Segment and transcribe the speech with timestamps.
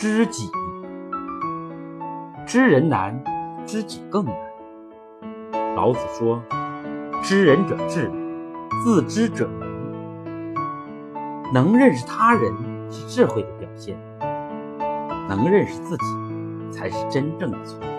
[0.00, 0.50] 知己，
[2.46, 3.22] 知人难，
[3.66, 4.34] 知己更难。
[5.76, 6.42] 老子说
[7.22, 8.10] ：“知人者智，
[8.82, 10.54] 自知者明。”
[11.52, 12.50] 能认识他人
[12.90, 13.94] 是智慧的表现，
[15.28, 16.06] 能认识自己
[16.72, 17.90] 才是真正的聪明。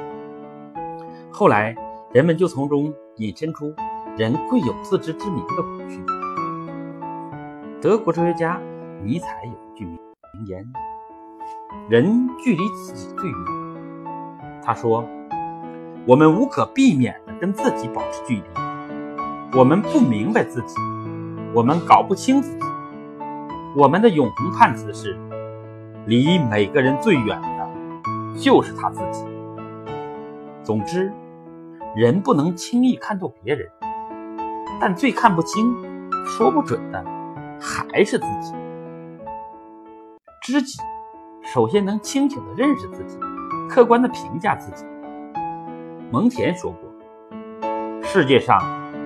[1.31, 1.75] 后来，
[2.11, 3.75] 人们就从中引申出
[4.18, 6.04] “人贵有自知之明”的古训。
[7.79, 8.59] 德国哲学家
[9.04, 9.99] 尼采有一句名
[10.47, 10.65] 言。
[11.89, 13.38] 人距离自己最远。
[14.63, 15.03] 他说
[16.07, 18.44] ：“我们无可避免地跟自己保持距离。
[19.57, 20.75] 我们不明白自己，
[21.53, 22.66] 我们搞不清自己。
[23.75, 25.17] 我们的永恒判词是：
[26.05, 27.70] 离每个人最远的，
[28.38, 29.25] 就是他自己。
[30.63, 31.11] 总之，
[31.95, 33.67] 人不能轻易看透别人，
[34.80, 35.75] 但最看不清、
[36.25, 37.03] 说不准的
[37.59, 38.53] 还是自己。
[40.41, 40.77] 知己。”
[41.44, 43.18] 首先能清醒地认识自己，
[43.68, 44.86] 客观地评价自己。
[46.11, 46.80] 蒙恬说过
[48.03, 48.59] ：“世界上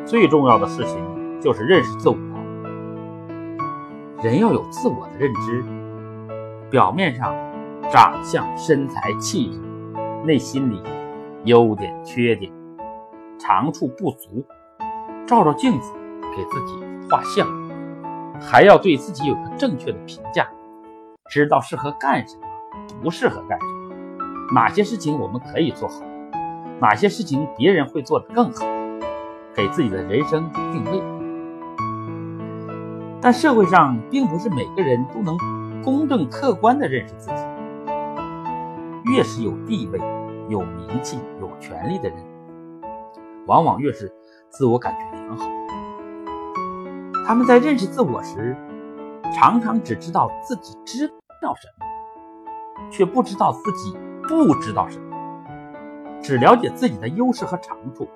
[0.05, 0.99] 最重要的事情
[1.41, 2.17] 就是认识自我。
[4.21, 5.63] 人要有自我的认知，
[6.69, 7.33] 表面上
[7.91, 9.59] 长相、身材、气质，
[10.23, 10.81] 内心里
[11.45, 12.51] 优点、缺点、
[13.39, 14.45] 长处、不足，
[15.25, 15.93] 照照镜子
[16.35, 16.75] 给自己
[17.09, 17.47] 画像，
[18.41, 20.47] 还要对自己有个正确的评价。”
[21.29, 22.43] 知道适合干什么，
[23.01, 26.01] 不适合干什么，哪些事情我们可以做好，
[26.79, 28.63] 哪些事情别人会做得更好，
[29.55, 31.01] 给自己的人生定位。
[33.21, 35.35] 但社会上并不是每个人都能
[35.81, 37.43] 公正客观地认识自己，
[39.11, 39.99] 越是有地位、
[40.47, 42.17] 有名气、有权利的人，
[43.47, 44.13] 往往越是
[44.49, 45.49] 自我感觉良好。
[47.25, 48.55] 他们在认识自我时，
[49.33, 51.07] 常常只知道自己知
[51.41, 51.85] 道什么，
[52.91, 55.15] 却不知道自己不知道什么；
[56.21, 58.07] 只了解自己的优势和长处，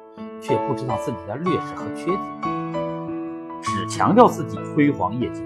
[0.41, 2.19] 却不知道自己的劣势和缺点；
[3.61, 5.43] 只强调自己辉煌业绩，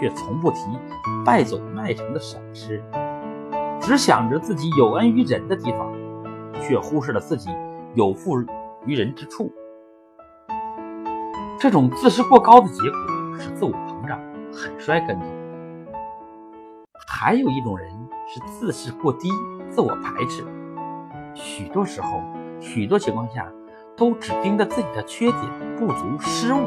[0.00, 0.58] 却从不提
[1.24, 2.80] 败走麦城的损失；
[3.80, 5.92] 只想着自己有恩于人的地方，
[6.60, 7.50] 却忽视了自己
[7.94, 8.40] 有负
[8.86, 9.52] 于人之处。
[11.58, 14.18] 这种自视过高的结果是自我膨胀。
[14.56, 15.26] 很摔跟头。
[17.06, 17.90] 还有一种人
[18.26, 19.28] 是自视过低、
[19.70, 20.44] 自我排斥，
[21.34, 22.22] 许多时候、
[22.60, 23.46] 许多情况下
[23.96, 25.42] 都只盯着自己的缺点、
[25.76, 26.66] 不足、失误，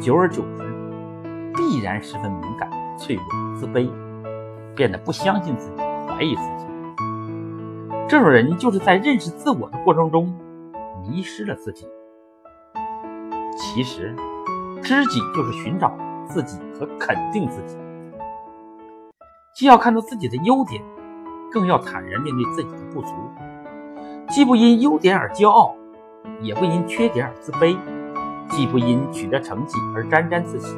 [0.00, 0.62] 久而久之，
[1.54, 3.24] 必然十分敏感、脆弱、
[3.56, 3.90] 自卑，
[4.74, 6.66] 变得不相信自己、怀疑自己。
[8.08, 10.34] 这种人就是在认识自我的过程中
[11.06, 11.86] 迷失了自己。
[13.56, 14.14] 其实，
[14.82, 15.92] 知己就是寻找。
[16.28, 17.76] 自己和肯定自己，
[19.54, 20.82] 既要看到自己的优点，
[21.50, 23.10] 更要坦然面对自己的不足；
[24.28, 25.74] 既不因优点而骄傲，
[26.40, 27.76] 也不因缺点而自卑；
[28.50, 30.76] 既不因取得成绩而沾沾自喜，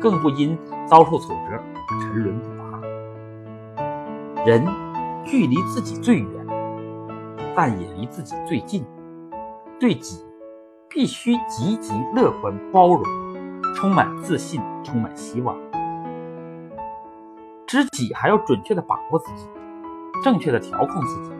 [0.00, 1.62] 更不因遭受挫折而
[2.00, 2.62] 沉沦不拔。
[4.44, 4.66] 人
[5.24, 6.46] 距离自己最远，
[7.54, 8.84] 但也离自己最近。
[9.78, 10.24] 对己，
[10.88, 13.02] 必须积极乐观包容。
[13.74, 15.56] 充满自信，充满希望。
[17.66, 19.46] 知己还要准确的把握自己，
[20.22, 21.30] 正确的调控自己。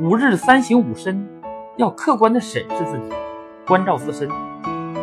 [0.00, 1.28] 五日三省吾身，
[1.76, 3.12] 要客观的审视自己，
[3.66, 4.28] 关照自身，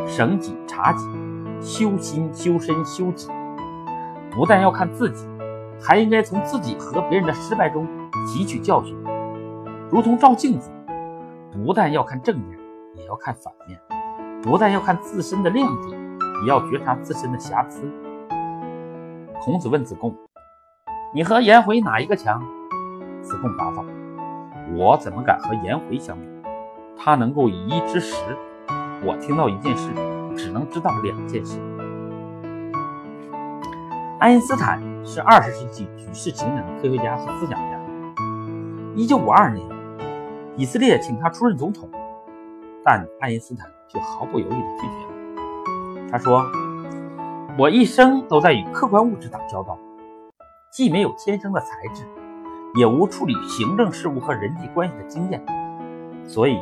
[0.08, 1.08] 省己察己，
[1.62, 3.30] 修心修身修己。
[4.32, 5.28] 不但要看自己，
[5.80, 7.88] 还应该从自己和别人的失败中
[8.26, 8.98] 汲取教训，
[9.92, 10.72] 如同照镜子，
[11.52, 12.58] 不但要看正面，
[12.96, 13.78] 也要看反面；
[14.42, 16.05] 不但要看自身的亮点。
[16.44, 17.90] 也要觉察自身的瑕疵。
[19.42, 20.16] 孔子问子贡
[21.14, 22.42] ：“你和颜回哪一个强？”
[23.22, 23.86] 子贡答道
[24.76, 26.28] ：“我怎么敢和颜回相比？
[26.98, 28.16] 他能够以一知十，
[29.04, 29.90] 我听到一件事，
[30.36, 31.60] 只能知道两件事。”
[34.20, 37.80] 爱因斯坦是二十世纪举世情人的科学家和思想家。
[38.96, 39.68] 一九五二年，
[40.56, 41.90] 以色列请他出任总统，
[42.84, 45.15] 但爱因斯坦却毫不犹豫地拒绝了。
[46.16, 46.50] 他说
[47.60, 49.78] ：“我一生都在与客观物质打交道，
[50.72, 52.06] 既没有天生的才智，
[52.76, 55.46] 也无处理行政事务和人际关系的经验，
[56.26, 56.58] 所以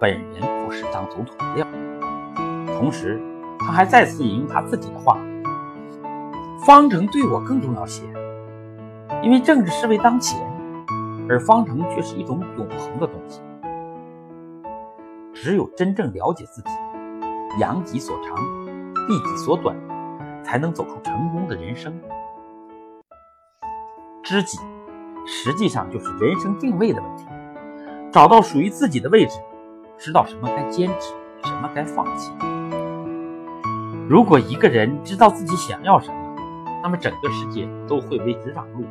[0.00, 1.66] 本人不是当总统的料。”
[2.76, 3.22] 同时，
[3.60, 5.16] 他还再次引用他自己的话
[6.66, 8.02] ：“方程对我更重要些，
[9.22, 10.36] 因为政治是为当前，
[11.28, 13.40] 而方程却是一种永恒的东西。
[15.32, 16.70] 只有真正了解自己，
[17.60, 18.36] 扬己所长。”
[19.06, 19.76] 避己所短，
[20.42, 21.92] 才能走出成功的人生。
[24.22, 24.58] 知己，
[25.26, 27.26] 实际上就是人生定位的问题。
[28.12, 29.38] 找到属于自己的位置，
[29.98, 31.14] 知道什么该坚持，
[31.44, 32.30] 什么该放弃。
[34.08, 36.36] 如果一个人知道自己想要什么，
[36.82, 38.84] 那么整个世界都会为之让路。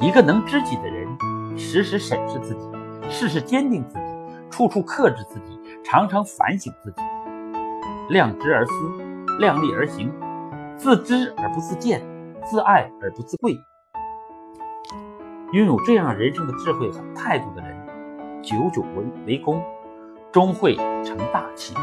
[0.00, 1.06] 一个能知己的人，
[1.58, 2.66] 时时审视自己，
[3.10, 4.04] 事事坚定自己，
[4.50, 7.02] 处处克制自己，常常反省自己，
[8.08, 8.72] 量之而思，
[9.40, 10.12] 量力而行，
[10.76, 12.02] 自知而不自见，
[12.44, 13.58] 自爱而不自贵。
[15.54, 17.74] 拥有这样人生的智慧和态度的人，
[18.42, 19.62] 久久为为功，
[20.30, 21.74] 终会成大器。